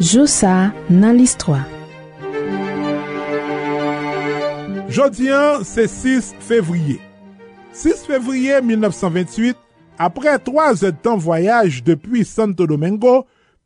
[0.00, 1.64] Josa nan listwa
[4.94, 7.00] Jodian, se 6 fevriye.
[7.72, 9.56] 6 fevriye 1928,
[9.98, 13.24] apre 3 etan voyaj depi Santo Domingo,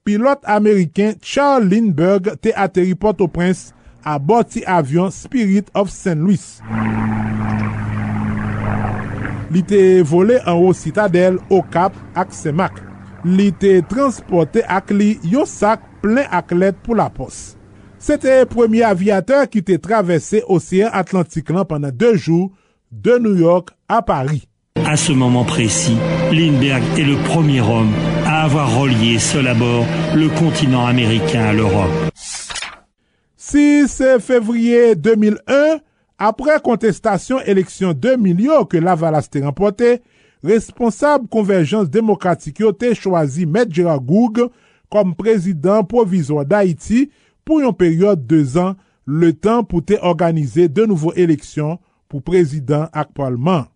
[0.09, 3.75] pilote Ameriken Charles Lindbergh te ateri Port-au-Prince
[4.05, 6.17] a boti avyon Spirit of St.
[6.17, 6.63] Louis.
[9.53, 12.83] Li te vole an ou citadel o kap ak semak.
[13.25, 17.59] Li te transporte ak li yo sak plen ak let pou la pos.
[17.99, 22.53] Se te premye avyateur ki te travesse Osean Atlantik lan pandan 2 jou
[22.93, 24.45] de New York a Paris.
[24.85, 25.97] A ce moment précis,
[26.31, 27.93] Lindbergh est le premier homme
[28.25, 29.85] à avoir relié seul à bord
[30.15, 31.91] le continent américain à l'Europe.
[33.37, 35.81] 6 février 2001,
[36.19, 39.99] apre kontestasyon eleksyon 2000 yo ke Lavalas te rempote,
[40.45, 44.45] responsable Konverjans Demokratik yo te chwazi Medjera Goug
[44.93, 47.07] kom prezident provizor d'Haïti
[47.47, 48.77] pou yon peryode 2 an,
[49.09, 51.79] le tan pou te organize de nouvo eleksyon
[52.11, 53.67] pou prezident akpalman.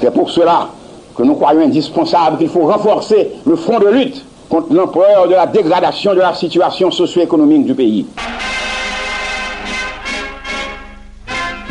[0.00, 0.70] C'est pour cela
[1.16, 5.46] que nous croyons indispensable qu'il faut renforcer le front de lutte contre l'empereur de la
[5.46, 8.06] dégradation de la situation socio-économique du pays.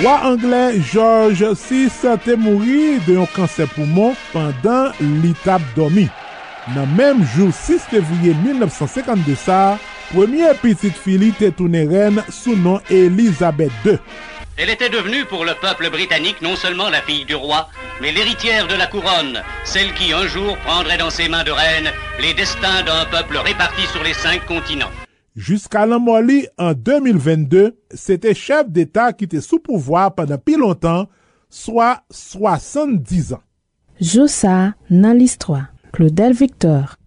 [0.03, 1.88] Wa anglais George VI
[2.25, 6.03] te mouri de yon kanser poumon pandan li tap domi.
[6.75, 9.77] Nan menm jou 6 fevriye 1952 sa,
[10.09, 13.95] premier petit fili te toune ren sou non Elisabeth II.
[14.57, 17.69] Elle était devenue pour le peuple britannique non seulement la fille du roi,
[18.01, 21.89] mais l'héritière de la couronne, celle qui un jour prendrait dans ses mains de reine
[22.19, 24.91] les destins d'un peuple réparti sur les cinq continents.
[25.36, 30.55] Juska lan moli an 2022, se te chef d'Etat ki te sou pouvoi pandan pi
[30.55, 31.09] lontan,
[31.52, 33.41] swa 70 an.
[34.00, 36.97] Josa nan listwa Claudel Victor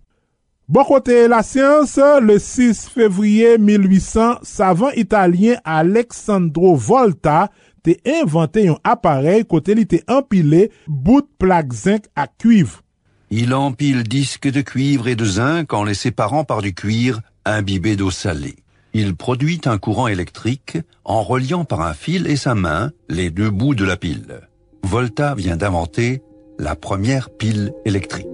[0.69, 7.47] Bon kote la siyans, le 6 fevriye 1800, savan italien Alexandro Volta
[7.81, 12.83] te invente yon aparel kote li te empile bout plak zinc a kuiv.
[13.31, 17.22] Il empile disques de cuivre et de zinc en les séparant par du cuir
[17.53, 18.56] imbibé d'eau salée.
[18.94, 23.50] Il produit un courant électrique en reliant par un fil et sa main les deux
[23.50, 24.48] bouts de la pile.
[24.82, 26.22] Volta vient d'inventer
[26.59, 28.26] la première pile électrique.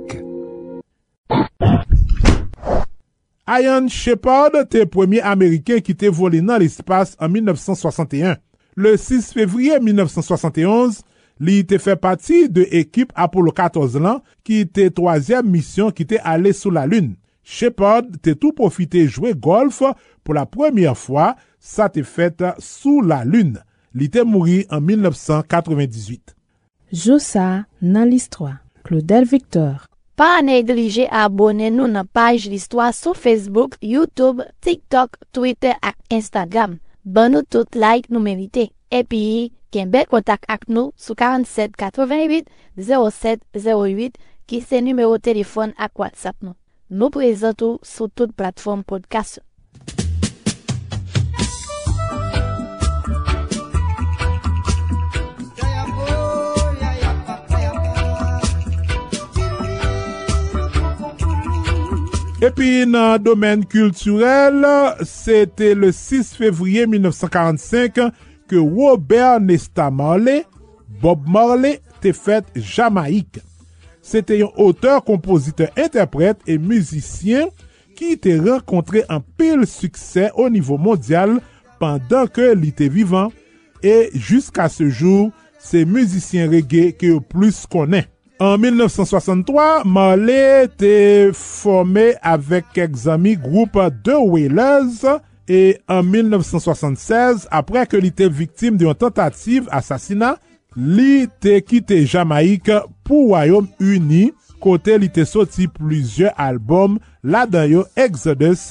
[3.47, 8.38] Ian Shepard te premier Ameriken ki te vole nan l'espace en 1961.
[8.75, 11.02] Le 6 fevriye 1971,
[11.44, 16.22] li te fe pati de ekip Apollo 14 lan ki te toasyem misyon ki te
[16.25, 17.19] ale sou la lune.
[17.44, 19.82] Shepard te tou profite jwe golf
[20.25, 23.55] pou la premiye fwa sa te fet sou la lun.
[23.94, 26.34] Li te mouri an 1998.
[26.91, 28.56] Josa nan listwa.
[28.84, 29.84] Claudel Victor
[30.15, 36.76] Pa neglije abone nou nan paj listwa sou Facebook, Youtube, TikTok, Twitter ak Instagram.
[37.03, 38.69] Ban nou tout like nou merite.
[38.94, 42.47] Epi, ken bel kontak ak nou sou 47 88
[42.78, 46.55] 07 08 ki se numero telefon ak WhatsApp nou.
[46.89, 49.41] Nou prezentou sou tout platform podcast.
[62.44, 64.61] Epi nan domen kulturel,
[65.09, 68.11] se te le 6 fevriye 1945
[68.53, 70.44] ke Robert Nesta Marley,
[71.00, 73.41] Bob Marley, te fet Jamaik.
[74.04, 77.48] Sete yon auteur, kompoziteur, interprète et musicien
[77.97, 81.38] ki te renkontre an pil suksè o nivou mondyal
[81.81, 83.32] pandan ke li te vivan
[83.81, 85.31] e jiska se jour
[85.64, 88.04] se musicien reggae ki yo plus konen.
[88.43, 90.94] An 1963, Marley te
[91.38, 95.04] formè avèk kek zami group The Wailers
[95.48, 100.34] e an 1976, apre ke li te viktim de yon tentative asasina,
[100.77, 102.71] li te kite Jamaik
[103.07, 104.29] pou Wayom Uni,
[104.62, 108.71] kote li te soti plizye albom la dayo Exodus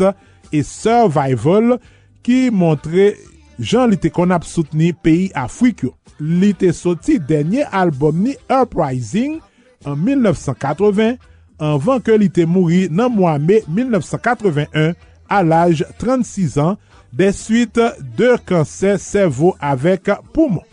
[0.53, 1.77] e Survival
[2.25, 3.11] ki montre
[3.59, 5.93] jan li te kon ap soutni peyi Afrikyo.
[6.19, 9.39] Li te soti denye albom ni Uprising
[9.85, 11.17] an 1980,
[11.63, 14.93] anvan ke li te mouri nan mwa me 1981
[15.33, 16.77] al aj 36 an
[17.13, 20.72] de suite de kanser servo avek poumon.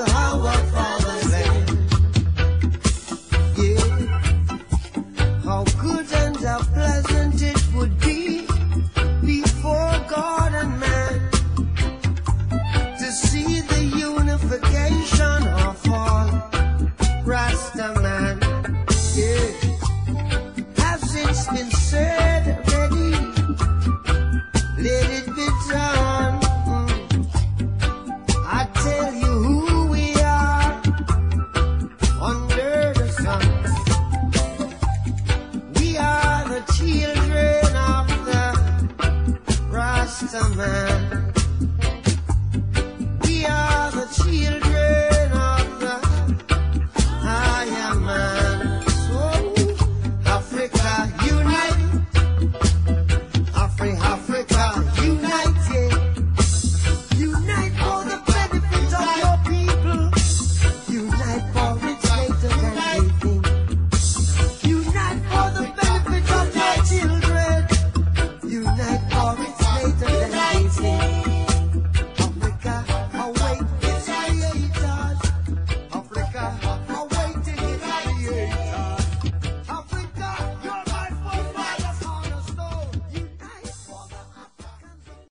[40.31, 40.90] somehow.